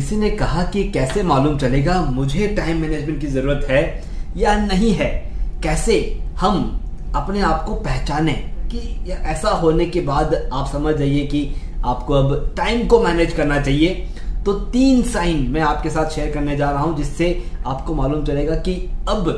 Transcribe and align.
किसी 0.00 0.16
ने 0.16 0.28
कहा 0.30 0.62
कि 0.64 0.82
कैसे 0.90 1.22
मालूम 1.22 1.56
चलेगा, 1.58 2.00
मुझे 2.02 2.46
टाइम 2.48 2.80
मैनेजमेंट 2.80 3.20
की 3.20 3.26
ज़रूरत 3.26 3.66
है 3.70 3.80
या 4.36 4.54
नहीं 4.56 4.92
है? 4.92 5.08
कैसे 5.62 5.96
हम 6.38 6.80
अपने 7.16 7.40
आप 7.40 7.64
को 7.64 7.74
पहचाने 7.74 8.32
कि 8.72 8.78
ऐसा 9.10 9.50
होने 9.50 9.86
के 9.86 10.00
बाद 10.00 10.34
आप 10.52 10.70
समझ 10.72 10.94
जाइए 10.94 11.26
कि 11.26 11.42
आपको 11.84 12.14
अब 12.14 12.54
टाइम 12.56 12.86
को 12.86 13.02
मैनेज 13.02 13.32
करना 13.32 13.60
चाहिए। 13.60 13.94
तो 14.44 14.52
तीन 14.52 15.02
साइन 15.02 15.46
मैं 15.50 15.60
आपके 15.60 15.90
साथ 15.90 16.10
शेयर 16.10 16.30
करने 16.30 16.56
जा 16.56 16.70
रहा 16.70 16.82
हूँ 16.82 16.96
जिससे 16.96 17.32
आपको 17.66 17.94
मालूम 17.94 18.24
चलेगा 18.24 18.54
कि 18.58 18.74
अब 19.08 19.30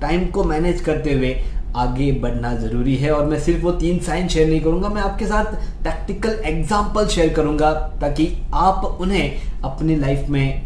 टाइम 0.00 0.26
को 0.26 0.44
मैनेज 0.44 0.80
करते 0.80 1.12
हुए 1.12 1.34
आगे 1.76 2.10
बढ़ना 2.12 2.54
ज़रूरी 2.54 2.94
है 2.96 3.10
और 3.12 3.24
मैं 3.26 3.38
सिर्फ़ 3.40 3.62
वो 3.62 3.70
तीन 3.72 3.98
साइन 4.00 4.28
शेयर 4.28 4.48
नहीं 4.48 4.60
करूँगा, 4.60 4.88
मैं 4.88 5.02
आपके 5.02 5.26
साथ 5.26 5.44
प्रैक्टिकल 5.82 6.38
एग्ज़ाम्पल 6.44 7.06
शेयर 7.06 7.32
करूँगा 7.34 7.72
ताकि 8.00 8.26
आप 8.54 8.84
उन्हें 9.00 9.62
अपनी 9.64 9.96
लाइफ 9.96 10.28
में 10.28 10.62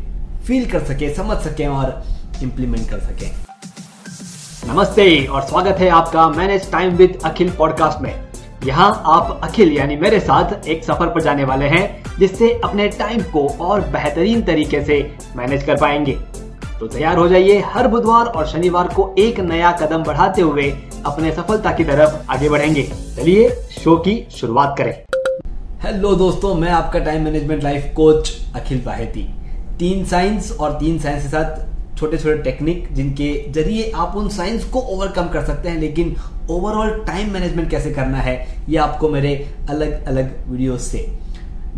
फील 0.46 0.70
कर 0.70 0.84
सके, 0.84 1.12
समझ 1.14 1.36
सके 1.38 1.66
और 1.66 2.02
इंप्लीमेंट 2.42 2.88
कर 2.90 3.00
सके। 3.00 3.26
नमस्ते 4.68 5.24
और 5.26 5.42
स्वागत 5.42 5.80
है 5.80 5.88
आपका 5.90 6.28
manage 6.28 6.70
time 6.72 6.96
with 6.96 7.18
Akhil 7.24 7.50
podcast 7.50 8.00
में। 8.02 8.14
यहाँ 8.64 9.02
आप 9.06 9.40
अखिल 9.44 9.72
यानी 9.72 9.96
मेरे 9.96 10.20
साथ 10.20 10.68
एक 10.68 10.84
सफ़र 10.84 11.06
पर 11.06 11.22
जाने 11.22 11.44
वाले 11.44 11.66
हैं, 11.66 12.02
जिससे 12.18 12.52
अपने 12.64 12.88
टाइम 12.88 13.22
को 13.32 13.46
और 13.60 13.80
बेहतरीन 13.90 14.42
तरीके 14.42 14.82
से 14.84 14.98
मैनेज 15.36 15.64
कर 15.64 15.80
पाएँगे। 15.80 16.16
तो 16.80 16.86
तैयार 16.86 17.16
हो 17.18 17.26
जाइए 17.28 17.58
हर 17.66 17.88
बुधवार 17.88 18.26
और 18.26 18.46
शनिवार 18.46 18.88
को 18.94 19.14
एक 19.18 19.38
नया 19.42 19.70
कदम 19.72 20.02
बढ़ाते 20.04 20.42
हुए 20.42 20.72
अपने 21.06 21.32
सफलता 21.32 21.72
की 21.72 21.84
तरफ़ 21.84 22.30
आगे 22.30 22.48
बढ़ेंगे। 22.48 22.82
चलिए 23.16 23.48
शो 23.72 23.96
की 23.96 24.26
शुरुआत 24.30 24.74
करें। 24.78 24.92
हेलो 25.82 26.14
दोस्तों, 26.14 26.54
मैं 26.54 26.70
आपका 26.70 26.98
time 26.98 27.24
management 27.24 27.62
life 27.62 27.92
coach 27.96 28.32
Akhil 28.56 28.80
Baheti. 28.86 29.22
तीन 29.78 30.04
साइंस 30.04 30.50
और 30.52 30.72
तीन 30.72 30.98
साइंस 30.98 31.22
के 31.22 31.28
साथ 31.28 31.96
छोटे 31.98 32.18
छोटे 32.18 32.36
टेक्निक 32.42 32.88
जिनके 32.94 33.32
ज़रिए 33.52 33.90
आप 33.94 34.16
उन 34.16 34.28
साइंस 34.28 34.64
को 34.64 34.80
ओवरकम 34.80 35.28
कर 35.28 35.44
सकते 35.44 35.68
हैं, 35.68 35.78
लेकिन 35.80 36.14
ओवरऑल 36.50 36.90
टाइम 37.06 37.32
मैनेजमेंट 37.32 37.70
कैसे 37.70 37.90
करना 37.90 38.18
है, 38.18 38.36
ये 38.68 38.76
आपको 38.76 39.08
मेरे 39.08 39.34
अलग 39.70 40.06
अलग 40.06 40.48
वीडियो 40.48 40.78
से 40.78 41.06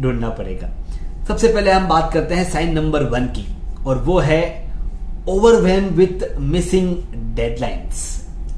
ढूंढना 0.01 0.29
पड़ेगा। 0.29 0.71
सबसे 1.29 1.49
पहले 1.49 1.71
हम 1.71 1.89
बात 1.89 2.13
करते 2.13 2.35
हैं 2.35 2.51
साइन 2.51 2.73
नंबर 2.75 3.05
वन 3.11 3.27
की, 3.29 3.47
और 3.87 3.99
वो 3.99 4.19
है 4.19 4.43
ओवरवेम 5.29 5.89
विथ 5.95 6.25
मिसिंग 6.39 6.97
डेडलाइंस 7.37 8.16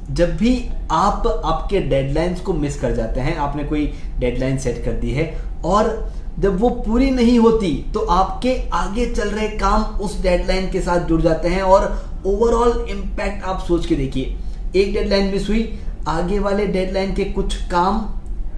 जब 0.09 0.35
भी 0.37 0.53
आप 0.91 1.27
आपके 1.45 1.79
डेडलाइंस 1.79 2.39
को 2.41 2.53
मिस 2.53 2.79
कर 2.79 2.95
जाते 2.95 3.19
हैं, 3.19 3.35
आपने 3.37 3.63
कोई 3.63 3.85
डेडलाइन 4.19 4.57
सेट 4.57 4.83
कर 4.85 4.91
दी 4.91 5.11
है, 5.11 5.25
और 5.65 6.11
जब 6.39 6.59
वो 6.59 6.69
पूरी 6.85 7.09
नहीं 7.11 7.37
होती 7.39 7.71
तो 7.93 7.99
आपके 7.99 8.55
आगे 8.73 9.05
चल 9.13 9.29
रहे 9.29 9.47
काम 9.57 9.83
उस 10.01 10.21
डेडलाइन 10.21 10.69
के 10.71 10.81
साथ 10.81 11.07
जुड़ 11.07 11.21
जाते 11.21 11.49
हैं 11.49 11.61
और 11.61 11.85
ओवरऑल 12.25 12.85
इंपैक्ट 12.89 13.43
आप 13.43 13.63
सोच 13.67 13.85
के 13.85 13.95
देखिए। 13.95 14.35
एक 14.75 14.93
डेडलाइन 14.93 15.31
मिस 15.31 15.49
हुई, 15.49 15.79
आगे 16.07 16.39
वाले 16.39 16.65
डेडलाइन 16.67 17.13
के 17.15 17.23
कुछ 17.25 17.55
काम, 17.71 18.05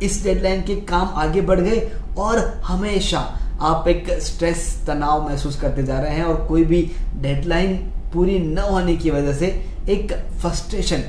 इस 0.03 0.23
डेडलाइन 0.23 0.61
के 0.61 0.75
काम 0.85 1.09
आगे 1.15 1.41
बढ़ 1.41 1.59
गए 1.59 1.89
और 2.17 2.39
हमेशा 2.65 3.19
आप 3.61 3.87
एक 3.87 4.09
स्ट्रेस 4.21 4.65
तनाव 4.87 5.27
महसूस 5.27 5.59
करते 5.61 5.83
जा 5.83 5.99
रहे 5.99 6.15
हैं 6.15 6.23
और 6.23 6.45
कोई 6.47 6.63
भी 6.65 6.81
डेडलाइन 7.15 7.75
पूरी 8.13 8.37
न 8.39 8.57
होने 8.59 8.95
की 8.95 9.09
वजह 9.09 9.33
से 9.33 9.47
एक 9.89 10.13
फ्रस्ट्रेशन 10.41 11.03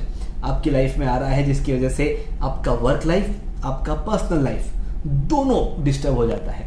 आपकी 0.45 0.71
लाइफ 0.71 0.98
में 0.98 1.07
आ 1.07 1.17
रहा 1.19 1.29
है, 1.29 1.45
जिसकी 1.45 1.73
वजह 1.73 1.89
से 1.89 2.25
आपका 2.43 2.73
वर्क 2.73 3.07
लाइफ 3.07 3.65
आपका 3.65 3.95
पर्सनल 3.95 4.45
लाइफ 4.45 5.07
दोनों 5.07 5.85
डिस्टर्ब 5.85 6.15
हो 6.15 6.27
जाता 6.27 6.53
है। 6.53 6.67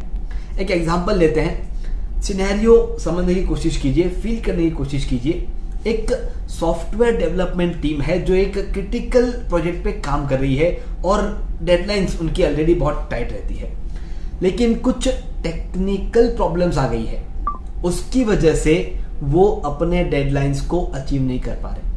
एक 0.59 0.71
एग्ज़ाम्पल 0.71 1.17
लेते 1.17 1.41
हैं। 1.41 2.21
सिनेरियो 2.21 2.75
समझने 2.99 3.35
की 3.35 3.43
कोशिश 3.43 3.77
कीजिए 3.77 4.09
फील 4.11 4.41
करने 4.41 4.63
की 4.63 4.69
कोशिश 4.71 5.05
कीजिए। 5.05 5.47
एक 5.87 6.11
सॉफ्टवेयर 6.49 7.17
डेवलपमेंट 7.17 7.81
टीम 7.81 8.01
है 8.01 8.19
जो 8.25 8.33
एक 8.33 8.57
क्रिटिकल 8.73 9.31
प्रोजेक्ट 9.49 9.83
पे 9.83 9.91
काम 10.01 10.25
कर 10.27 10.39
रही 10.39 10.55
है 10.55 10.71
और 11.05 11.21
डेडलाइंस 11.63 12.19
उनकी 12.21 12.43
ऑलरेडी 12.43 12.73
बहुत 12.73 13.07
टाइट 13.11 13.31
रहती 13.31 13.55
है। 13.55 13.71
लेकिन 14.41 14.75
कुछ 14.79 15.07
टेक्निकल 15.43 16.27
प्रॉब्लम्स 16.27 16.77
आ 16.77 16.87
गई 16.87 17.05
है। 17.05 17.23
उसकी 17.85 18.23
वजह 18.23 18.55
से 18.55 18.73
वो 19.23 19.45
अपने 19.65 20.03
डेडलाइंस 20.03 20.61
को 20.61 20.81
अचीव 20.85 21.21
नहीं 21.21 21.39
कर 21.39 21.55
पा 21.55 21.69
रहे। 21.69 21.94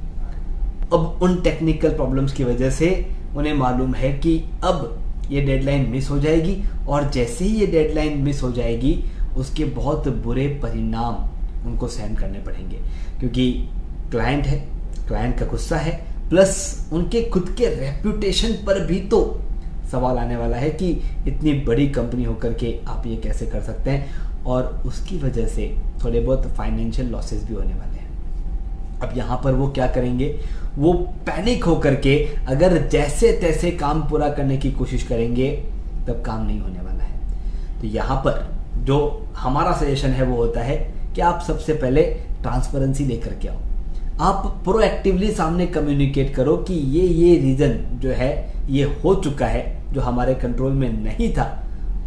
अब 0.93 1.19
उन 1.23 1.41
टेक्निकल 1.41 1.89
प्रॉब्लम्स 1.89 2.33
की 2.33 2.45
वजह 2.45 2.71
से 2.71 2.89
उन्हें 3.37 3.55
मालूम 3.55 3.95
है 3.95 4.13
कि 4.13 4.39
अब 4.65 5.03
ये 5.31 5.41
डेडलाइन 5.41 5.89
मिस 5.91 6.11
हो 6.11 6.19
जाएगी 6.19 6.63
और 6.89 7.11
जैसे 7.11 7.45
ही 7.45 7.57
ये 7.57 7.67
डेडलाइन 7.67 8.19
मिस 8.19 8.43
हो 8.43 8.51
जाएगी, 8.53 9.05
उसके 9.37 9.65
बहुत 9.65 10.09
बुरे 10.09 10.47
परिणाम 10.63 11.67
उनको 11.67 11.89
सहन 11.89 12.15
करने 12.15 12.39
पड़ेंगे। 12.39 12.77
क्योंकि 13.19 13.53
क्लाइंट 14.11 14.47
है 14.47 14.59
क्लाइंट 15.09 15.39
का 15.39 15.47
गुस्सा 15.47 15.77
है 15.77 15.93
प्लस 16.29 16.91
उनके 16.93 17.23
खुद 17.23 17.55
के 17.59 17.67
रेप्यूटेशन 17.67 18.53
पर 18.67 18.85
भी 18.87 19.01
तो 19.01 19.21
सवाल 19.93 20.19
आने 20.19 20.37
वाला 20.37 20.57
है 20.57 20.71
कि 20.71 20.91
इतनी 21.27 21.53
बड़ी 21.61 21.89
कंपनी 21.89 22.25
होकर 22.25 22.53
के 22.53 22.75
आप 22.89 23.07
ये 23.07 23.17
कैसे 23.17 23.47
कर 23.47 23.61
सकते 23.61 23.91
हैं? 23.91 24.29
और 24.45 24.83
उसकी 24.87 25.19
वजह 25.19 25.47
से 25.47 25.75
थोड़े 26.05 26.21
बहुत 26.21 26.47
फाइनेंशियल 26.47 27.09
लॉसेस 27.09 27.45
भी 27.45 27.55
होने 27.55 27.75
वाले 27.75 27.97
हैं। 27.99 28.08
अब 29.03 29.17
यहाँ 29.17 29.41
पर 29.45 29.53
वो 29.53 29.69
क्या 29.69 29.87
करेंगे? 29.87 30.29
वो 30.79 30.93
पैनिक 31.27 31.65
होकर 31.65 31.95
के 31.95 32.17
अगर 32.49 32.77
जैसे 32.89 33.33
तैसे 33.33 33.71
काम 33.71 34.03
पूरा 34.03 34.29
करने 34.29 34.57
की 34.57 34.71
कोशिश 34.73 35.03
करेंगे, 35.03 35.51
तब 36.09 36.23
काम 36.27 36.47
नहीं 36.47 36.61
होने 36.61 36.81
वाला 36.81 37.05
है। 37.05 37.81
तो 37.81 37.87
यहाँ 37.87 38.17
पर 38.17 38.47
जो 38.85 39.27
हमारा 39.37 39.73
सजेशन 39.73 40.09
है 40.09 40.25
वो 40.25 40.37
होता 40.37 40.61
है 40.61 40.77
कि 41.15 41.21
आप 41.21 41.43
सबसे 41.47 41.73
पहले 41.73 42.03
ट्रांसपेरेंसी 42.43 43.05
लेकर 43.05 43.35
के 43.35 43.49
आओ। 43.49 43.57
आप 44.21 44.47
प्रोएक्टिवली 44.65 45.31
सामने 45.31 45.67
कम्युनिकेट 45.67 46.35
करो 46.35 46.57
कि 46.59 46.75
ये 46.75 47.07
ये 47.07 47.37
रीजन 47.39 47.79
जो 48.01 48.11
है, 48.11 48.31
ये 48.69 48.85
हो 49.05 49.15
चुका 49.15 49.47
है, 49.47 49.93
जो 49.93 50.01
हमारे 50.01 50.35
कंट्रोल 50.35 50.73
में 50.73 50.91
नहीं 51.05 51.33
था 51.33 51.45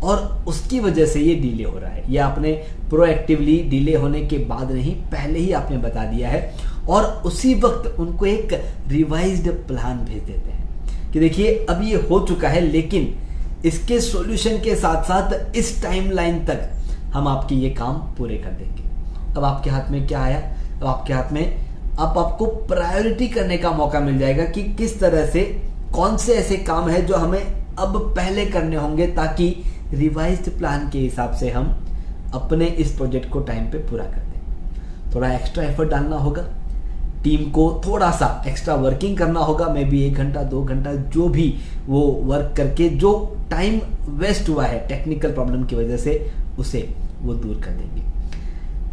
और 0.03 0.43
उसकी 0.47 0.79
वजह 0.79 1.05
से 1.05 1.19
ये 1.19 1.35
डिले 1.35 1.63
हो 1.63 1.77
रहा 1.79 1.89
है। 1.89 2.11
ये 2.11 2.17
आपने 2.17 2.51
प्रोएक्टिवली 2.89 3.57
डिले 3.69 3.95
होने 3.95 4.21
के 4.21 4.37
बाद 4.37 4.71
नहीं, 4.71 4.95
पहले 5.11 5.39
ही 5.39 5.51
आपने 5.51 5.77
बता 5.77 6.05
दिया 6.05 6.29
है। 6.29 6.41
और 6.91 7.03
उसी 7.25 7.53
वक्त 7.55 7.99
उनको 7.99 8.25
एक 8.25 8.53
रिवाइज्ड 8.87 9.51
प्लान 9.51 9.97
भेज 9.97 10.23
देते 10.23 10.49
हैं। 10.51 11.11
कि 11.11 11.19
देखिए, 11.19 11.65
अब 11.69 11.81
ये 11.83 11.95
हो 11.95 12.19
चुका 12.19 12.49
है, 12.49 12.61
लेकिन 12.61 13.15
इसके 13.65 13.99
सॉल्यूशन 13.99 14.57
के 14.57 14.75
साथ 14.75 15.03
साथ 15.03 15.55
इस 15.55 15.81
टाइमलाइन 15.83 16.45
तक 16.45 16.69
हम 17.13 17.27
आपके 17.27 17.55
ये 17.55 17.69
काम 17.69 17.93
पूरे 17.93 18.37
कर 18.37 18.49
देंगे। 18.49 18.83
अब 19.37 19.43
आपके 19.43 19.69
हाथ 19.69 19.89
में 19.89 20.07
क्या 20.07 20.21
आया? 20.21 20.39
अब 20.81 20.85
आपके 20.87 21.13
हाथ 21.13 21.31
में 21.31 21.65
अब 21.99 22.17
आपको 22.17 22.45
प्रायोरिटी 22.45 23.27
करने 23.27 23.57
का 23.57 23.71
मौका 23.71 23.99
मिल 23.99 24.19
जाएगा 24.19 24.45
कि 24.45 24.63
किस 24.63 24.99
तरह 24.99 25.25
से, 25.25 25.41
कौन 25.93 26.17
से 26.17 26.33
ऐसे 26.33 26.57
काम 26.57 26.89
है 26.89 27.05
जो 27.05 27.15
हमें 27.15 27.65
अब 27.79 28.13
पहले 28.15 28.45
करने 28.45 28.75
होंगे 28.75 29.07
ताकि 29.07 29.63
रिवाइज्ड 29.93 30.49
प्लान 30.57 30.89
के 30.89 30.99
हिसाब 30.99 31.33
से 31.33 31.49
हम 31.49 31.85
अपने 32.33 32.65
इस 32.65 32.91
प्रोजेक्ट 32.91 33.29
को 33.29 33.39
टाइम 33.39 33.65
पे 33.65 33.77
पूरा 33.77 34.05
कर 34.05 34.21
दें। 34.21 35.15
थोड़ा 35.15 35.33
एक्स्ट्रा 35.33 35.63
एफर्ट 35.63 35.89
डालना 35.89 36.15
होगा। 36.15 36.45
टीम 37.23 37.51
को 37.51 37.81
थोड़ा 37.85 38.11
सा 38.11 38.43
एक्स्ट्रा 38.47 38.75
वर्किंग 38.75 39.17
करना 39.17 39.39
होगा, 39.39 39.67
मे 39.67 39.83
बी 39.83 40.03
एक 40.03 40.13
घंटा, 40.13 40.43
दो 40.43 40.63
घंटा 40.63 40.93
जो 40.93 41.29
भी 41.29 41.55
वो 41.87 42.01
वर्क 42.01 42.53
करके 42.57 42.89
जो 42.89 43.37
टाइम 43.51 43.81
वेस्ट 44.09 44.49
हुआ 44.49 44.65
है 44.65 44.87
टेक्निकल 44.87 45.31
प्रॉब्लम 45.31 45.63
की 45.63 45.75
वजह 45.75 45.97
से, 45.97 46.31
उसे 46.59 46.89
वो 47.21 47.33
दूर 47.33 47.55
कर 47.55 47.71
देंगे। 47.71 48.01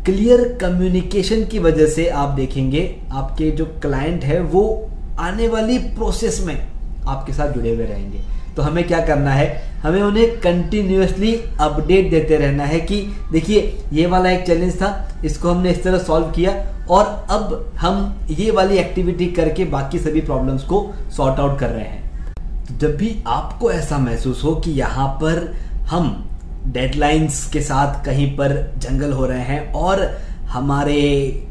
क्लियर 0.05 0.59
कम्युनिकेशन 0.61 1.44
की 1.44 1.59
वजह 1.59 1.87
से 1.87 2.09
आप 2.09 2.28
देखेंगे, 2.28 2.97
आपके 3.12 3.50
जो 3.50 3.65
क्लाइंट 3.65 4.25
है, 4.25 4.41
वो 4.41 4.91
आने 5.19 5.49
वाली 5.49 5.78
प्रोसेस 5.78 6.44
में 6.47 6.69
आपके 7.06 7.33
साथ 7.33 7.53
जुड़े 7.53 7.75
हुए 7.75 7.84
रहेंगे। 7.84 8.19
तो 8.56 8.62
हमें 8.62 8.87
क्या 8.87 9.00
करना 9.00 9.31
है? 9.31 9.62
हमें 9.83 10.03
उन्हें 10.03 10.41
कंटिन्यूसली 10.41 11.41
अपडेट 11.61 12.11
देते 12.11 12.37
रहना 12.37 12.65
है 12.65 12.81
कि, 12.81 13.06
देखिए, 13.33 13.78
ये 13.93 14.06
वाला 14.06 14.31
एक 14.31 14.47
चैलेंज 14.47 14.75
था, 14.75 15.12
इसको 15.25 15.49
हमने 15.49 15.71
इस 15.71 15.83
तरह 15.83 15.99
सॉल्व 15.99 16.26
किया 16.26 16.77
और 16.90 17.26
अब 17.31 17.73
हम 17.79 18.19
ये 18.31 18.50
वाली 18.50 18.76
एक्टिविटी 18.76 19.26
करके 19.26 19.64
बाकी 19.64 19.99
सभी 19.99 20.20
प्रॉब्लम्स 20.20 20.62
को 20.62 20.94
सॉर्ट 21.17 21.40
आउट 21.40 21.58
कर 21.58 21.69
रहे 21.69 21.85
हैं। 21.85 22.35
तो 22.64 22.75
जब 22.79 22.96
भी 22.96 23.23
आपको 23.26 23.70
ऐसा 23.70 23.99
महसूस 23.99 24.44
हो 24.44 24.55
कि 24.55 24.70
यहाँ 24.70 25.08
पर 25.08 25.52
हम 25.87 26.31
डेडलाइंस 26.67 27.49
के 27.52 27.61
साथ 27.61 28.05
कहीं 28.05 28.31
पर 28.37 28.75
जंगल 28.79 29.12
हो 29.12 29.26
रहे 29.26 29.40
हैं 29.40 29.73
और 29.73 30.02
हमारे 30.44 31.00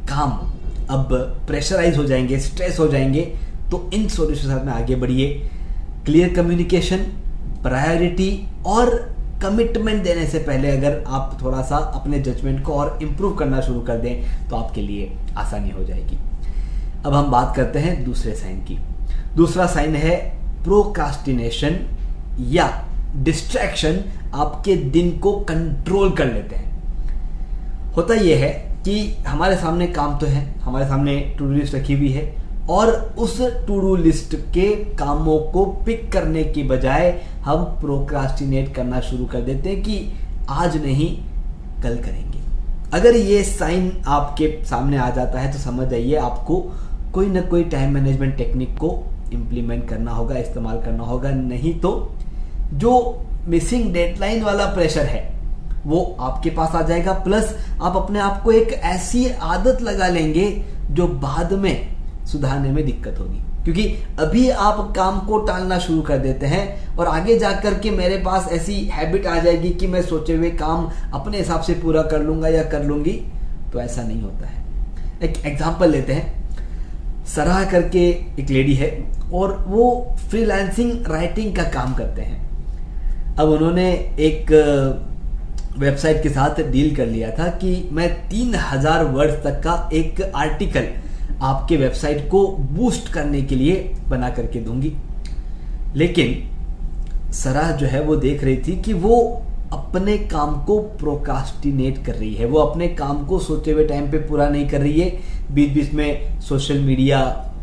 काम 0.10 0.32
अब 0.90 1.14
प्रेशराइज 1.48 1.98
हो 1.98 2.04
जाएँगे 2.04 2.40
स्ट्रेस 2.40 2.80
हो 2.80 2.88
जाएँगे 2.88 3.22
तो 3.72 3.90
इन 3.94 4.08
सोल्यूशन 4.08 4.48
साथ 4.48 4.66
में 4.66 4.74
आगे 4.74 4.96
बढ़िए। 4.96 5.50
क्लियर 6.06 6.34
कम्युनिकेशन 6.34 6.98
प्रायोरिटी 7.64 8.48
और 8.66 9.17
कमिटमेंट 9.42 10.04
देने 10.04 10.26
से 10.28 10.40
पहले 10.40 10.72
अगर 10.72 11.04
आप 11.08 11.38
थोड़ा 11.42 11.62
सा 11.62 11.78
अपने 11.78 12.20
जजमेंट 12.20 12.64
को 12.64 12.74
और 12.74 13.00
इम्प्रूव 13.02 13.36
करना 13.36 13.62
शुरू 13.62 13.80
कर 13.80 13.98
दें 13.98 14.48
तो 14.50 14.56
आपके 14.56 14.82
लिए 14.82 15.12
आसानी 15.38 15.70
हो 15.70 15.84
जाएगी। 15.84 16.18
अब 17.06 17.14
हम 17.14 17.32
बात 17.32 17.56
करते 17.56 17.80
हैं 17.80 18.04
दूसरे 18.04 18.36
साइन 18.36 18.60
की। 18.62 18.78
दूसरा 19.36 19.66
साइन 19.66 19.96
है 19.96 20.16
प्रोकास्टिनेशन 20.64 21.80
या 22.50 22.70
डिस्ट्रैक्शन 23.16 24.04
आपके 24.34 24.76
दिन 24.76 25.18
को 25.18 25.32
कंट्रोल 25.42 26.12
कर 26.12 26.26
लेते 26.26 26.56
हैं। 26.56 26.66
होता 27.94 28.14
यह 28.14 28.38
है 28.38 28.50
कि 28.84 29.00
हमारे 29.28 29.56
सामने 29.56 29.88
काम 29.88 30.18
तो 30.18 30.26
है, 30.26 30.44
हमारे 30.60 30.88
सामने 30.88 31.20
टू 31.40 31.52
लिस्ट 31.52 31.76
रखी 31.76 31.94
हुई 31.94 32.12
है 32.12 32.26
और 32.70 32.90
उस 33.18 33.40
टू 33.68 33.80
डू 33.80 33.96
लिस्ट 33.96 34.36
के 34.54 34.70
कामों 34.96 35.38
को 35.52 35.66
पिक 35.86 36.12
करने 36.12 36.44
की 36.44 36.64
बजाय 36.64 37.10
हम 37.44 37.64
प्रोक्रास्टिनेट 37.82 38.74
करना 38.76 39.00
शुरू 39.02 39.26
कर 39.26 39.42
देते 39.42 39.70
हैं 39.70 39.82
कि 39.84 40.14
आज 40.50 40.78
नहीं, 40.78 41.16
कल 41.84 41.96
करेंगे। 41.98 42.40
अगर 42.94 43.16
ये 43.16 43.44
साइन 43.44 43.92
आपके 44.08 44.48
सामने 44.66 44.98
आ 44.98 45.10
जाता 45.10 45.40
है 45.40 45.52
तो 45.54 45.60
समझ 45.60 45.88
जाइए 45.88 46.16
आपको 46.18 46.60
कोई 47.14 47.28
ना 47.28 47.42
कोई 47.44 47.64
टाइम 47.66 47.94
मैनेजमेंट 47.94 48.36
टेक्निक 48.38 48.78
को 48.78 48.92
इम्प्लीमेंट 49.34 49.88
करना 49.90 50.12
होगा, 50.12 50.38
इस्तेमाल 50.38 50.82
करना 50.82 51.04
होगा। 51.04 51.32
नहीं 51.32 51.74
तो 51.80 51.92
जो 52.74 52.94
मिसिंग 53.48 53.92
डेडलाइन 53.94 54.44
वाला 54.44 54.66
प्रेशर 54.66 55.06
है, 55.06 55.22
वो 55.86 56.16
आपके 56.20 56.50
पास 56.50 56.76
आ 56.76 56.82
जाएगा। 56.82 57.14
प्लस 57.20 57.56
आप 57.82 57.96
अपने 57.96 58.20
आप 58.20 58.42
को 58.44 58.52
एक 58.52 58.74
ऐसी 58.74 59.28
आदत 59.30 59.82
लगा 59.82 60.08
लेंगे 60.08 60.50
जो 60.92 61.08
बाद 61.08 61.54
में 61.54 61.97
सुधारने 62.28 62.72
में 62.72 62.86
दिक्कत 62.86 63.20
होगी। 63.20 63.42
क्योंकि 63.64 63.84
अभी 64.20 64.50
आप 64.50 64.78
काम 64.96 65.20
को 65.20 65.38
टालना 65.46 65.78
शुरू 65.80 66.02
कर 66.02 66.18
देते 66.18 66.46
हैं 66.46 66.96
और 66.98 67.08
आगे 67.08 67.38
जाकर 67.40 67.74
के 67.80 67.92
मेरे 67.92 68.18
पास 68.18 68.48
ऐसी 68.54 68.74
हैबिट 68.94 69.26
आ 69.28 69.38
जाएगी 69.40 69.70
कि 69.72 69.88
मैं 69.88 70.02
सोचे 70.04 70.36
हुए 70.36 70.50
काम 70.52 70.90
अपने 71.14 71.38
हिसाब 71.38 71.62
से 71.62 71.74
पूरा 71.74 72.02
कर 72.04 72.24
लूँगा 72.24 72.48
या 72.48 72.64
कर 72.64 72.84
लूँगी 72.84 73.14
तो 73.74 73.80
ऐसा 73.82 74.04
नहीं 74.04 74.22
होता 74.22 74.48
है। 74.48 74.66
एक 75.24 75.46
एग्ज़ाम्पल 75.46 75.92
लेते 75.92 76.14
हैं। 76.14 77.26
सराह 77.26 77.64
करके 77.72 78.08
एक 78.40 78.50
लेडी 78.50 78.74
है 78.76 78.90
और 79.34 79.56
वो 79.68 80.16
फ्रीलांसिंग 80.30 81.08
राइटिंग 81.08 81.56
का 81.56 81.64
काम 81.72 81.94
करते 81.94 82.22
हैं। 82.22 82.46
अब 83.36 83.50
उन्होंने 83.50 83.90
एक 84.20 84.52
वेबसाइट 85.78 86.22
के 86.24 86.30
साथ 86.30 86.62
डील 86.72 86.96
कर 86.96 87.06
लिया 87.06 87.32
था 87.32 87.48
कि 87.58 87.90
मैं 87.92 88.10
तीन 88.30 88.56
हज़ार 88.64 89.04
वर्ड 89.08 89.32
तक 89.44 89.60
का 89.64 89.90
एक 89.94 90.22
आर्टिकल 90.36 90.88
आपके 91.42 91.78
वेबसाइट 91.78 92.28
को 92.30 92.48
बूस्ट 92.72 93.12
करने 93.14 93.42
के 93.42 93.56
लिए 93.56 93.76
बना 94.10 94.30
करके 94.30 94.60
दूँगी। 94.60 94.94
लेकिन 95.96 97.32
सराह 97.34 97.72
जो 97.72 97.88
है 97.88 98.02
वो 98.04 98.16
देख 98.16 98.44
रही 98.44 98.58
थी 98.58 98.76
कि 98.82 98.94
वो 98.94 99.20
अपने 99.74 100.18
काम 100.18 100.54
को 100.66 100.80
प्रोकास्टिनेट 101.00 102.06
कर 102.06 102.16
रही 102.16 102.34
है। 102.34 102.46
वो 102.46 102.60
अपने 102.60 102.88
काम 102.88 103.26
को 103.26 103.40
सोचे 103.40 103.72
हुए 103.72 103.86
टाइम 103.88 104.10
पे 104.12 104.18
पूरा 104.18 104.50
नहीं 104.50 104.68
कर 104.70 104.82
रही 104.82 105.00
है। 105.00 105.10
बीच 105.52 105.74
बीच 105.74 105.94
में 105.94 106.40
सोशल 106.42 106.80
मीडिया 106.80 107.20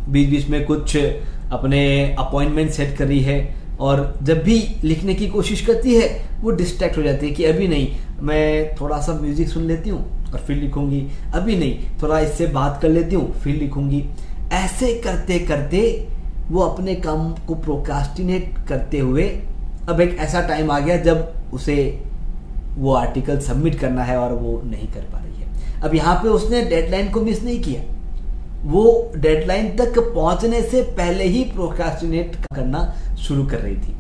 बीच 0.09 0.29
बीच 0.31 0.49
में 0.49 0.65
कुछ 0.65 0.97
अपने 0.97 2.15
अपॉइंटमेंट 2.19 2.71
सेट 2.71 2.97
कर 2.97 3.07
रही 3.07 3.21
है 3.21 3.55
और 3.81 4.15
जब 4.23 4.43
भी 4.43 4.59
लिखने 4.85 5.15
की 5.15 5.29
कोशिश 5.29 5.61
करती 5.67 5.95
है, 5.95 6.09
वो 6.41 6.51
डिस्ट्रैक्ट 6.51 6.97
हो 6.99 7.03
जाती 7.03 7.27
है 7.27 7.33
कि 7.33 7.45
अभी 7.45 7.69
नहीं, 7.69 7.89
मैं 8.21 8.75
थोड़ा 8.81 9.01
सा 9.01 9.13
म्यूज़िक 9.13 9.49
सुन 9.49 9.63
लेती 9.63 9.91
हूँ। 9.91 10.24
और 10.35 10.41
फिर 10.41 10.57
लिखूँगी, 10.57 11.01
अभी 11.35 11.57
नहीं, 11.57 11.99
थोड़ा 12.03 12.19
इससे 12.21 12.47
बात 12.47 12.81
कर 12.83 12.89
लेती 12.89 13.17
हूँ, 13.17 13.33
फिर 13.35 13.57
लिखूँगी। 13.57 14.05
ऐसे 14.53 14.93
करते 14.95 15.39
करते 15.39 15.83
वो 16.51 16.61
अपने 16.61 16.95
काम 16.95 17.33
को 17.47 17.55
प्रोकास्टिनेट 17.55 18.57
करते 18.69 18.99
हुए, 18.99 19.25
अब 19.89 20.01
एक 20.01 20.17
ऐसा 20.19 20.41
टाइम 20.41 20.71
आ 20.71 20.79
गया 20.79 20.97
जब 20.97 21.33
उसे 21.55 21.77
वो 22.77 22.93
आर्टिकल 22.95 23.39
सबमिट 23.39 23.79
करना 23.81 24.05
है 24.05 24.17
और 24.17 24.33
वो 24.33 24.61
नहीं 24.65 24.89
कर 24.89 25.01
पा 25.13 25.19
रही 25.19 25.43
है। 25.43 25.81
अब 25.81 25.95
यहाँ 25.95 26.15
पे 26.15 26.29
उसने 26.29 26.63
डेडलाइन 26.63 27.11
को 27.11 27.21
मिस 27.21 27.43
नहीं 27.43 27.61
किया। 27.63 27.83
वो 28.65 29.13
डेडलाइन 29.17 29.69
तक 29.77 29.99
पहुँचने 30.15 30.63
से 30.63 30.83
पहले 30.97 31.25
ही 31.25 31.43
प्रोकास्टिनेट 31.45 32.37
करना 32.55 32.83
शुरू 33.19 33.47
कर 33.47 33.59
रही 33.59 33.77
थी। 33.77 33.97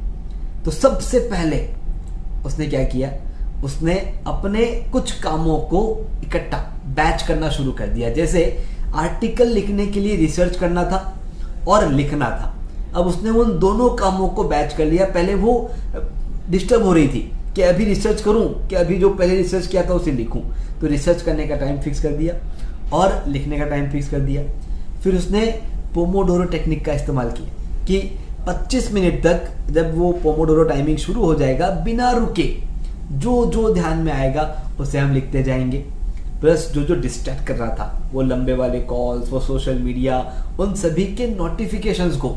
तो 0.64 0.70
सबसे 0.70 1.18
पहले 1.20 1.66
उसने 2.46 2.66
क्या 2.66 2.82
किया? 2.84 3.10
उसने 3.64 3.94
अपने 4.26 4.64
कुछ 4.92 5.12
कामों 5.20 5.58
को 5.68 5.80
इकट्ठा 6.24 6.58
बैच 6.96 7.22
करना 7.22 7.48
शुरू 7.50 7.72
कर 7.72 7.86
दिया। 7.86 8.10
जैसे 8.10 8.42
आर्टिकल 8.94 9.48
लिखने 9.48 9.86
के 9.86 10.00
लिए 10.00 10.16
रिसर्च 10.16 10.56
करना 10.56 10.84
था 10.84 10.98
और 11.68 11.88
लिखना 11.92 12.30
था। 12.30 12.54
अब 12.94 13.06
उसने 13.06 13.30
उन 13.30 13.58
दोनों 13.58 13.88
कामों 13.90 14.28
को 14.28 14.44
बैच 14.44 14.72
कर 14.72 14.84
लिया। 14.84 15.06
पहले 15.06 15.34
वो 15.34 15.70
डिस्टर्ब 16.50 16.82
हो 16.82 16.92
रही 16.92 17.08
थी 17.08 17.30
कि 17.54 17.62
अभी 17.62 17.84
रिसर्च 17.84 18.20
करूँ, 18.20 18.68
कि 18.68 18.74
अभी 18.74 18.98
जो 18.98 19.10
पहले 19.10 19.36
रिसर्च 19.36 19.66
किया 19.66 19.82
था 19.82 19.94
उसे 19.94 20.12
लिखूं। 20.12 20.40
तो 20.80 20.86
रिसर्च 20.86 21.22
करने 21.22 21.46
का 21.46 21.56
टाइम 21.56 21.78
फिक्स 21.80 22.02
कर 22.02 22.12
दिया 22.12 22.34
और 22.92 23.22
लिखने 23.28 23.58
का 23.58 23.64
टाइम 23.64 23.90
फिक्स 23.90 24.08
कर 24.08 24.18
दिया। 24.20 24.42
फिर 25.02 25.16
उसने 25.16 25.44
पोमोडोरो 25.94 26.44
टेक्निक 26.44 26.84
का 26.84 26.92
इस्तेमाल 26.92 27.30
किया 27.30 27.84
कि 27.84 27.98
25 28.46 28.92
मिनट 28.92 29.22
तक 29.22 29.72
जब 29.72 29.96
वो 29.98 30.12
पोमोडोरो 30.22 30.64
टाइमिंग 30.64 30.98
शुरू 30.98 31.24
हो 31.24 31.34
जाएगा, 31.34 31.70
बिना 31.84 32.10
रुके 32.10 32.42
जो 33.12 33.44
जो 33.46 33.74
ध्यान 33.74 33.98
में 33.98 34.12
आएगा, 34.12 34.62
उसे 34.80 34.98
हम 34.98 35.12
लिखते 35.14 35.42
जाएँगे। 35.42 35.78
प्लस 36.40 36.70
जो 36.72 36.82
जो 36.82 36.94
डिस्ट्रैक्ट 36.94 37.46
कर 37.46 37.54
रहा 37.54 37.68
था, 37.68 38.10
वो 38.12 38.22
लंबे 38.22 38.52
वाले 38.52 38.80
कॉल्स 38.80 39.30
वो 39.30 39.40
सोशल 39.40 39.78
मीडिया 39.78 40.18
उन 40.60 40.74
सभी 40.74 41.04
के 41.04 41.26
नोटिफिकेशंस 41.26 42.16
को 42.16 42.28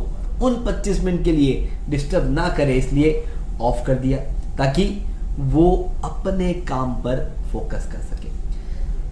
उन 0.42 0.56
25 0.66 1.04
मिनट 1.04 1.24
के 1.24 1.32
लिए 1.32 1.70
डिस्टर्ब 1.90 2.30
ना 2.32 2.50
करे, 2.50 2.74
इसलिए 2.74 3.24
ऑफ़ 3.62 3.86
कर 3.86 3.96
दिया, 3.96 4.18
ताकि 4.58 5.04
वो 5.40 5.92
अपने 6.04 6.54
काम 6.54 6.94
पर 6.94 7.38
फोकस 7.52 7.90
कर 7.92 8.00
सके। 8.00 8.30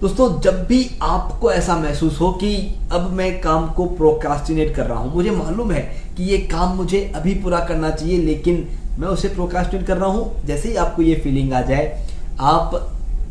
दोस्तों, 0.01 0.41
जब 0.41 0.65
भी 0.65 0.89
आपको 1.01 1.51
ऐसा 1.51 1.77
महसूस 1.77 2.19
हो 2.21 2.31
कि 2.31 2.75
अब 2.91 3.11
मैं 3.11 3.41
काम 3.41 3.67
को 3.67 3.85
प्रोकास्टिनेट 3.85 4.75
कर 4.75 4.85
रहा 4.85 4.97
हूँ, 4.99 5.13
मुझे 5.13 5.31
मालूम 5.31 5.71
है 5.71 5.81
कि 6.17 6.23
ये 6.23 6.37
काम 6.37 6.75
मुझे 6.77 7.11
अभी 7.15 7.33
पूरा 7.33 7.59
करना 7.59 7.89
चाहिए, 7.89 8.17
लेकिन 8.17 8.67
मैं 8.99 9.07
उसे 9.07 9.27
प्रोकास्टिनेट 9.27 9.85
कर 9.87 9.97
रहा 9.97 10.09
हूँ। 10.09 10.45
जैसे 10.45 10.69
ही 10.69 10.75
आपको 10.75 11.01
ये 11.01 11.15
फीलिंग 11.15 11.53
आ 11.53 11.61
जाए, 11.61 12.05
आप 12.39 12.73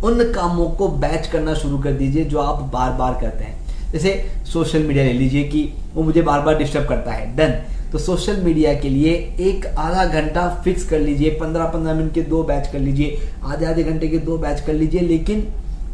उन 0.04 0.32
कामों 0.32 0.68
को 0.68 0.88
बैच 0.88 1.26
करना 1.26 1.54
शुरू 1.54 1.78
कर 1.78 1.92
दीजिए 1.92 2.24
जो 2.24 2.38
आप 2.38 2.62
बार 2.72 2.92
बार 2.92 3.20
करते 3.20 3.44
हैं। 3.44 3.92
जैसे 3.92 4.12
सोशल 4.44 4.82
मीडिया 4.82 5.04
ले 5.04 5.12
लीजिए 5.12 5.42
कि 5.44 5.62
वो 5.94 6.02
मुझे 6.02 6.22
बार 6.22 6.40
बार 6.40 6.58
डिस्टर्ब 6.58 6.88
करता 6.88 7.12
है। 7.12 7.34
डन 7.36 7.50
तो 7.92 7.98
सोशल 7.98 8.36
मीडिया 8.36 8.72
के 8.74 8.88
लिए 8.88 9.12
एक 9.40 9.66
आधा 9.66 10.04
घंटा 10.04 10.48
फिक्स 10.64 10.88
कर 10.88 11.00
लीजिए। 11.00 11.30
पंद्रह 11.30 11.64
पंद्रह 11.64 11.94
मिनट 11.94 12.12
के 12.14 12.22
दो 12.22 12.42
बैच 12.42 12.66
कर 12.66 12.78
लीजिए। 12.78 13.18
आधे 13.44 13.66
आधे 13.66 13.82
घंटे 13.82 14.08
के 14.08 14.18
दो 14.18 14.38
बैच 14.38 14.60
कर 14.60 14.72
लीजिए। 14.72 15.00
लेकिन 15.00 15.46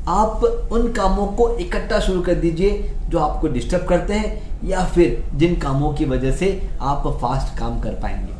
आप 0.08 0.44
उन 0.72 0.92
कामों 0.92 1.26
को 1.26 1.48
इकट्ठा 1.58 1.98
शुरू 2.00 2.20
कर 2.20 2.34
दीजिए 2.34 2.92
जो 3.08 3.18
आपको 3.18 3.48
डिस्टर्ब 3.48 3.86
करते 3.86 4.14
हैं 4.14 4.68
या 4.68 4.84
फिर 4.84 5.22
जिन 5.34 5.56
कामों 5.56 5.92
की 5.92 6.04
वजह 6.04 6.32
से 6.32 6.48
आप 6.80 7.06
फास्ट 7.22 7.58
काम 7.58 7.80
कर 7.80 8.00
पाएँगे। 8.02 8.32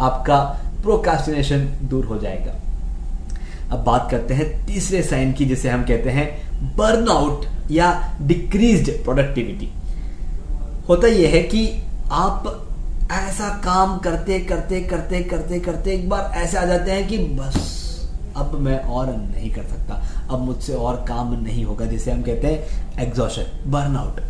आपका 0.00 0.38
प्रोकास्टिनेशन 0.84 1.68
दूर 1.82 2.04
हो 2.04 2.18
जाएगा। 2.18 2.54
अब 3.72 3.84
बात 3.84 4.08
करते 4.10 4.34
हैं 4.34 4.66
तीसरे 4.66 5.02
साइन 5.02 5.32
की, 5.32 5.44
जिसे 5.44 5.68
हम 5.68 5.82
कहते 5.84 6.10
हैं 6.10 6.76
बर्नआउट 6.76 7.46
या 7.70 8.16
डिक्रीज्ड 8.22 8.90
प्रोडक्टिविटी 9.04 9.68
होता 10.88 11.08
यह 11.08 11.30
है 11.30 11.42
कि 11.44 11.66
आप 12.12 12.44
ऐसा 13.12 13.48
काम 13.64 13.96
करते 13.98 14.38
करते 14.40 14.80
करते 14.82 15.22
करते 15.22 15.58
करते 15.60 15.92
एक 15.92 16.08
बार 16.08 16.32
ऐसे 16.36 16.58
आ 16.58 16.64
जाते 16.64 16.90
हैं 16.90 17.06
कि 17.08 17.18
बस, 17.38 17.56
अब 18.36 18.58
मैं 18.60 18.78
और 18.80 19.06
नहीं 19.08 19.50
कर 19.50 19.62
सकता, 19.62 19.94
अब 20.30 20.40
मुझसे 20.40 20.74
और 20.74 21.04
काम 21.08 21.34
नहीं 21.42 21.64
होगा, 21.64 21.86
जिसे 21.86 22.10
हम 22.10 22.22
कहते 22.22 22.46
हैं 22.46 23.02
एग्जॉशन 23.02 23.70
बर्नआउट 23.72 24.20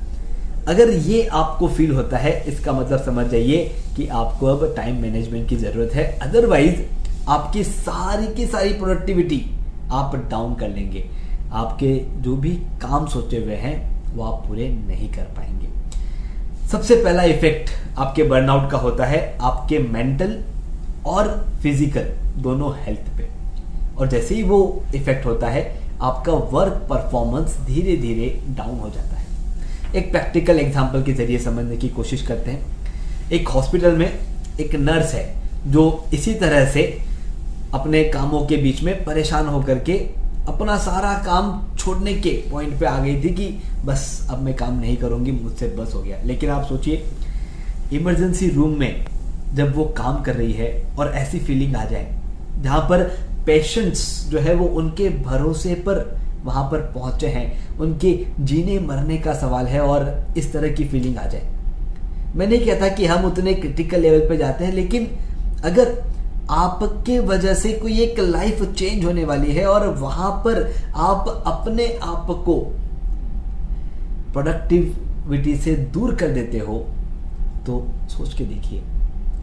अगर 0.69 0.91
ये 0.91 1.25
आपको 1.27 1.69
फील 1.69 1.91
होता 1.91 2.17
है, 2.17 2.33
इसका 2.49 2.73
मतलब 2.73 3.03
समझ 3.05 3.27
जाइए 3.27 3.65
कि 3.97 4.07
आपको 4.09 4.47
अब 4.47 4.73
टाइम 4.77 5.01
मैनेजमेंट 5.03 5.49
की 5.49 5.57
ज़रूरत 5.57 5.95
है। 5.95 6.05
अदरवाइज़ 6.19 6.81
आपकी 7.29 7.65
सारी 7.65 8.27
की 8.35 8.47
सारी 8.47 8.73
प्रोडक्टिविटी 8.73 9.45
आप 9.93 10.17
डाउन 10.31 10.55
कर 10.55 10.69
लेंगे। 10.69 11.05
आपके 11.53 11.95
जो 12.23 12.37
भी 12.37 12.51
काम 12.83 13.07
सोचे 13.07 13.39
हुए 13.39 13.55
हैं, 13.55 13.77
वो 14.15 14.25
आप 14.25 14.47
पूरे 14.49 14.69
नहीं 14.69 15.09
कर 15.09 15.23
पाएँगे। 15.37 15.69
सबसे 16.69 16.97
पहला 16.97 17.23
इफ़ेक्ट 17.23 17.71
आपके 17.99 18.23
बर्नआउट 18.23 18.71
का 18.71 18.79
होता 18.79 19.05
है, 19.05 19.39
आपके 19.41 19.79
मेंटल 19.79 20.39
और 21.07 21.29
फ़िज़िकल 21.63 22.07
दोनों 22.43 22.73
हेल्थ 22.77 23.17
पे। 23.19 23.29
और 23.99 24.09
जैसे 24.09 24.35
ही 24.35 24.43
वो 24.43 24.85
इफ़ेक्ट 24.95 25.27
होता 25.27 25.49
है, 25.49 25.63
आपका 26.03 26.33
वर्क 26.33 26.87
परफॉर्मेंस 26.91 27.59
धीरे 27.67 27.97
धीरे 27.97 28.29
डाउन 28.49 28.79
हो 28.81 28.89
जाता 28.89 29.14
है। 29.14 29.14
एक 29.95 30.11
प्रैक्टिकल 30.13 30.59
एग्ज़ाम्पल 30.61 31.03
के 31.03 31.13
ज़रिए 31.13 31.39
समझने 31.39 31.77
की 31.77 31.89
कोशिश 31.91 32.23
करते 32.27 32.51
हैं। 32.51 33.31
एक 33.33 33.49
हॉस्पिटल 33.49 33.97
में 33.97 34.11
एक 34.61 34.75
नर्स 34.77 35.15
है, 35.15 35.25
जो 35.67 36.09
इसी 36.15 36.35
तरह 36.35 36.67
से 36.73 36.83
अपने 37.75 38.03
कामों 38.05 38.41
के 38.47 38.57
बीच 38.57 38.83
में 38.83 39.05
परेशान 39.05 39.47
होकर 39.47 39.79
के 39.81 39.99
अपना 40.49 40.77
सारा 40.79 41.13
काम 41.25 41.77
छोड़ने 41.77 42.13
के 42.15 42.31
पॉइंट 42.51 42.79
पे 42.81 42.87
आ 42.87 42.99
गई 42.99 43.23
थी 43.23 43.29
कि 43.35 43.47
बस 43.85 44.27
अब 44.31 44.43
मैं 44.43 44.55
काम 44.57 44.79
नहीं 44.81 44.97
करूँगी, 44.97 45.33
मुझसे 45.33 45.67
बस 45.79 45.95
हो 45.95 46.03
गया। 46.03 46.19
लेकिन 46.25 46.51
आप 46.51 46.67
सोचिए 46.69 47.05
इमरजेंसी 47.93 48.49
रूम 48.51 48.79
में 48.79 49.05
जब 49.55 49.75
वो 49.77 49.85
काम 49.97 50.23
कर 50.23 50.35
रही 50.35 50.53
है 50.53 50.71
और 50.99 51.13
ऐसी 51.15 51.39
फीलिंग 51.39 51.77
आ 51.77 51.85
जाए, 51.85 52.07
जहाँ 52.63 52.81
पर 52.91 53.03
पेशेंट्स 53.47 54.29
जो 54.31 54.39
है 54.41 54.55
वो 54.55 54.67
उनके 54.77 55.09
भरोसे 55.23 55.75
पर 55.89 56.03
वहाँ 56.45 56.65
पर 56.71 56.81
पहुँचे 56.95 57.27
हैं। 57.29 57.77
उनके 57.79 58.13
जीने 58.41 58.79
मरने 58.79 59.17
का 59.19 59.35
सवाल 59.35 59.67
है 59.67 59.81
और 59.83 60.09
इस 60.37 60.53
तरह 60.53 60.73
की 60.75 60.85
फीलिंग 60.85 61.19
आ 61.19 61.27
जाए। 61.27 61.53
मैं 62.37 62.47
नहीं 62.47 62.67
कहता 62.67 62.89
कि 62.89 63.07
हम 63.07 63.25
उतने 63.25 63.55
क्रिटिकल 63.55 64.01
लेवल 64.01 64.29
पे 64.29 64.37
जाते 64.37 64.65
हैं, 64.65 64.73
लेकिन 64.73 65.07
अगर 65.65 65.95
आपके 66.53 67.19
वजह 67.21 67.55
से 67.55 67.73
कोई 67.73 68.01
एक 68.01 68.19
लाइफ 68.21 68.63
चेंज 68.73 69.05
होने 69.05 69.25
वाली 69.25 69.53
है 69.53 69.67
और 69.67 69.87
वहाँ 69.99 70.31
पर 70.45 70.63
आप 70.97 71.29
अपने 71.47 71.87
आप 72.05 72.27
को 72.47 72.59
प्रोडक्टिविटी 74.33 75.57
से 75.57 75.75
दूर 75.95 76.15
कर 76.15 76.29
देते 76.31 76.59
हो 76.59 76.79
तो 77.67 77.87
सोच 78.11 78.35
के 78.35 78.45
देखिए, 78.45 78.83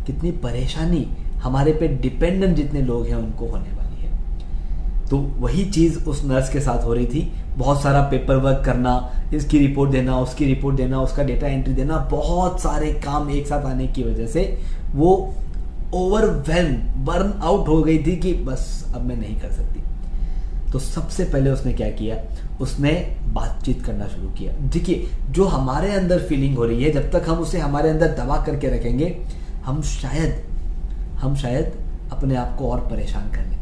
कितनी 0.07 0.31
परेशानी 0.43 1.05
हमारे 1.43 1.71
पे 1.73 1.87
डिपेंडेंट 1.87 2.55
जितने 2.55 2.81
लोग 2.81 3.05
हैं 3.07 3.15
उनको 3.15 3.45
होने 3.45 3.69
वाली 3.69 3.80
तो 5.11 5.17
वही 5.17 5.65
चीज़ 5.65 6.03
उस 6.05 6.23
नर्स 6.25 6.49
के 6.49 6.59
साथ 6.59 6.83
हो 6.85 6.93
रही 6.93 7.05
थी। 7.05 7.31
बहुत 7.57 7.81
सारा 7.81 8.01
पेपर 8.01 8.35
वर्क 8.35 8.63
करना, 8.65 9.13
इसकी 9.33 9.59
रिपोर्ट 9.59 9.91
देना, 9.91 10.17
उसकी 10.19 10.45
रिपोर्ट 10.45 10.75
देना, 10.75 11.01
उसका 11.01 11.23
डेटा 11.23 11.47
एंट्री 11.47 11.73
देना, 11.73 11.97
बहुत 12.11 12.61
सारे 12.61 12.91
काम 13.05 13.29
एक 13.29 13.47
साथ 13.47 13.65
आने 13.65 13.87
की 13.87 14.03
वजह 14.03 14.27
से 14.27 14.57
वो 14.93 15.33
ओवरवेलम 15.93 17.05
बर्न 17.05 17.33
आउट 17.43 17.67
हो 17.67 17.81
गई 17.83 17.97
थी 17.97 18.15
कि 18.15 18.33
बस 18.33 18.91
अब 18.95 19.01
मैं 19.01 19.17
नहीं 19.17 19.39
कर 19.39 19.51
सकती। 19.51 19.83
तो 20.71 20.79
सबसे 20.79 21.23
पहले 21.23 21.49
उसने 21.49 21.73
क्या 21.73 21.89
किया? 21.89 22.17
उसने 22.61 22.91
बातचीत 23.27 23.85
करना 23.85 24.07
शुरू 24.07 24.29
किया। 24.29 24.53
देखिए, 24.53 25.07
जो 25.29 25.45
हमारे 25.45 25.91
अंदर 25.91 26.19
फीलिंग 26.19 26.57
हो 26.57 26.65
रही 26.65 26.83
है, 26.83 26.91
जब 26.91 27.11
तक 27.11 27.29
हम 27.29 27.37
उसे 27.37 27.59
हमारे 27.59 27.89
अंदर 27.89 28.07
दबा 28.07 28.37
करके 28.45 28.67
रखेंगे, 28.67 29.17
हम 29.65 29.81
शायद 29.81 30.43
हम 31.15 31.35
शायद 31.35 31.73
अपने 32.11 32.35
आप 32.35 32.55
को 32.59 32.69
और 32.69 32.79
परेशान 32.79 33.29
कर 33.31 33.45
लें 33.45 33.60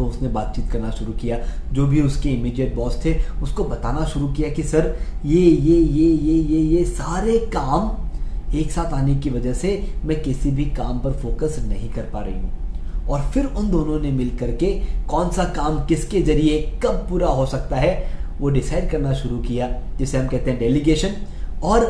तो 0.00 0.06
उसने 0.06 0.28
बातचीत 0.28 0.70
करना 0.72 0.90
शुरू 0.90 1.12
किया। 1.12 1.38
जो 1.72 1.86
भी 1.86 2.00
उसके 2.00 2.28
इमीडिएट 2.28 2.74
बॉस 2.74 3.00
थे, 3.04 3.14
उसको 3.42 3.64
बताना 3.64 4.04
शुरू 4.04 4.28
किया 4.28 4.48
कि, 4.48 4.62
सर, 4.62 4.94
ये 5.26 5.40
ये 5.40 5.76
ये 5.76 6.06
ये 6.06 6.34
ये 6.34 6.60
ये 6.68 6.84
सारे 6.84 7.38
काम 7.54 8.56
एक 8.56 8.70
साथ 8.70 8.92
आने 8.92 9.14
की 9.14 9.30
वजह 9.30 9.52
से 9.54 9.70
मैं 10.04 10.20
किसी 10.22 10.50
भी 10.50 10.64
काम 10.76 10.98
पर 10.98 11.12
फोकस 11.12 11.58
नहीं 11.68 11.88
कर 11.88 12.02
पा 12.02 12.20
रही 12.20 12.34
हूँ। 12.34 13.06
और 13.08 13.20
फिर 13.34 13.46
उन 13.46 13.70
दोनों 13.70 13.98
ने 14.00 14.10
मिल 14.10 14.30
करके 14.38 14.72
कौन 15.08 15.30
सा 15.30 15.44
काम 15.56 15.84
किसके 15.86 16.22
ज़रिए 16.22 16.60
कब 16.84 17.06
पूरा 17.08 17.28
हो 17.28 17.46
सकता 17.46 17.76
है, 17.76 17.92
वो 18.40 18.48
डिसाइड 18.48 18.90
करना 18.90 19.12
शुरू 19.14 19.38
किया। 19.38 19.68
जिसे 19.98 20.18
हम 20.18 20.26
कहते 20.28 20.50
हैं 20.50 20.58
डेलीगेशन 20.60 21.16
और 21.62 21.86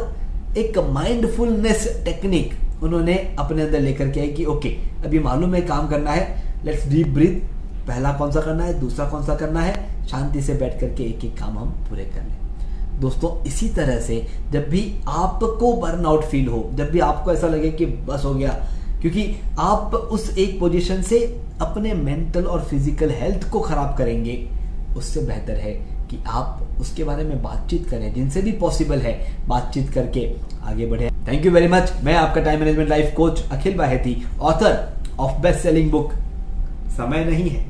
एक 0.59 0.79
माइंडफुलनेस 0.91 1.87
टेक्निक 2.05 2.83
उन्होंने 2.83 3.15
अपने 3.39 3.63
अंदर 3.63 3.81
लेकर 3.81 4.11
के 4.11 4.21
आई 4.21 4.29
कि, 4.29 4.45
ओके, 4.45 4.77
अभी 5.05 5.19
मालूम 5.19 5.55
है 5.55 5.61
काम 5.63 5.89
करना 5.89 6.11
है 6.11 6.43
लेट्स 6.65 6.89
डीप 6.89 7.09
ब्रीथ 7.09 7.60
पहला 7.91 8.13
कौन 8.13 8.33
सा 8.33 8.41
करना 8.41 8.65
है? 8.65 8.79
दूसरा 8.81 9.05
कौन 9.07 9.25
सा 9.25 9.35
करना 9.37 9.61
है? 9.61 9.75
शांति 10.09 10.43
से 10.43 10.55
बैठ 10.55 10.79
करके 10.81 11.05
एक 11.05 11.25
एक 11.25 11.39
काम 11.39 11.59
हम 11.59 11.71
पूरे 11.89 12.05
कर 12.07 12.23
लें। 12.23 13.01
दोस्तों, 13.01 13.31
इसी 13.47 13.69
तरह 13.69 14.01
से 14.01 14.27
जब 14.51 14.69
भी 14.69 14.83
आपको 15.09 15.73
बर्नआउट 15.75 16.25
फील 16.25 16.49
हो, 16.49 16.71
जब 16.75 16.91
भी 16.91 17.01
आपको 17.01 17.33
ऐसा 17.33 17.49
लगे 17.49 17.71
कि 17.71 17.87
बस 17.87 18.25
हो 18.25 18.35
गया, 18.35 18.51
क्योंकि 19.01 19.25
आप 19.59 19.95
उस 19.95 20.29
एक 20.39 20.59
पोजीशन 20.61 21.03
से 21.03 21.19
अपने 21.61 21.95
मेंटल 21.95 22.45
और 22.45 22.65
फ़िज़िकल 22.65 23.11
हेल्थ 23.11 23.49
को 23.51 23.61
खराब 23.61 23.97
करेंगे, 23.99 24.37
उससे 24.97 25.21
बेहतर 25.21 25.57
है 25.57 25.73
कि 26.11 26.19
आप 26.29 26.79
उसके 26.81 27.05
बारे 27.05 27.25
में 27.25 27.43
बातचीत 27.43 27.89
करें, 27.89 28.13
जिनसे 28.15 28.43
भी 28.43 28.53
पॉसिबल 28.53 28.99
है, 28.99 29.19
बातचीत 29.49 29.91
करके 29.91 30.29
आगे 30.63 30.87
बढ़े। 30.87 31.11
थैंक 31.29 31.47
यू 31.47 31.53
वेरी 31.53 31.69
मच 31.69 31.93
मैं 32.05 32.15
आपका 32.17 32.41
time 32.41 32.61
management 32.61 32.89
life 32.89 33.13
coach 33.17 33.43
Akhil 33.53 33.77
Baheti 33.79 34.17
author 34.41 34.79
of 35.21 35.41
best 35.43 35.61
selling 35.61 35.91
book 35.91 36.13
समय 36.97 37.25
नहीं 37.25 37.49
है। 37.51 37.70